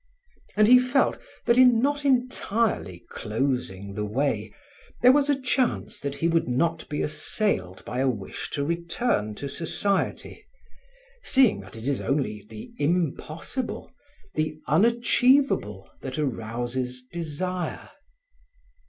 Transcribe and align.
And 0.57 0.67
he 0.67 0.79
felt 0.79 1.19
that 1.45 1.59
in 1.59 1.79
not 1.79 2.05
entirely 2.05 3.05
closing 3.11 3.93
the 3.93 4.03
way, 4.03 4.51
there 5.03 5.11
was 5.11 5.29
a 5.29 5.39
chance 5.39 5.99
that 5.99 6.15
he 6.15 6.27
would 6.27 6.47
not 6.49 6.89
be 6.89 7.03
assailed 7.03 7.85
by 7.85 7.99
a 7.99 8.09
wish 8.09 8.49
to 8.53 8.65
return 8.65 9.35
to 9.35 9.47
society, 9.47 10.43
seeing 11.21 11.59
that 11.59 11.75
it 11.75 11.87
is 11.87 12.01
only 12.01 12.43
the 12.49 12.73
impossible, 12.79 13.91
the 14.33 14.59
unachievable 14.65 15.87
that 16.01 16.17
arouses 16.17 17.03
desire. 17.13 17.91